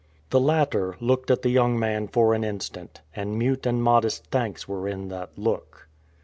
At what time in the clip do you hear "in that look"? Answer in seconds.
4.87-5.87